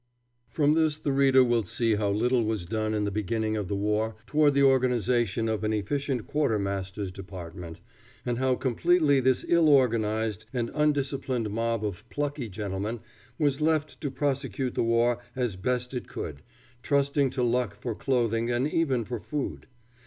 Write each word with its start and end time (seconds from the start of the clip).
From 0.49 0.73
this 0.73 0.97
the 0.97 1.11
reader 1.11 1.43
will 1.43 1.61
see 1.61 1.93
how 1.93 2.09
little 2.09 2.43
was 2.43 2.65
done 2.65 2.95
in 2.95 3.03
the 3.03 3.11
beginning 3.11 3.55
of 3.55 3.67
the 3.67 3.75
war 3.75 4.15
toward 4.25 4.55
the 4.55 4.63
organization 4.63 5.47
of 5.47 5.63
an 5.63 5.73
efficient 5.73 6.25
quartermaster's 6.25 7.11
department, 7.11 7.81
and 8.25 8.39
how 8.39 8.55
completely 8.55 9.19
this 9.19 9.45
ill 9.47 9.69
organized 9.69 10.47
and 10.53 10.71
undisciplined 10.73 11.51
mob 11.51 11.85
of 11.85 12.09
plucky 12.09 12.49
gentlemen 12.49 12.99
was 13.37 13.61
left 13.61 14.01
to 14.01 14.09
prosecute 14.09 14.73
the 14.73 14.81
war 14.81 15.19
as 15.35 15.55
best 15.55 15.93
it 15.93 16.07
could, 16.07 16.41
trusting 16.81 17.29
to 17.29 17.43
luck 17.43 17.75
for 17.79 17.93
clothing 17.93 18.49
and 18.49 18.73
even 18.73 19.05
for 19.05 19.19
food. 19.19 19.67